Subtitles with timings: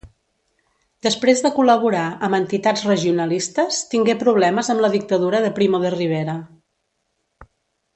[1.07, 6.41] Després de col·laborar amb entitats regionalistes tingué problemes amb la dictadura de Primo de Rivera.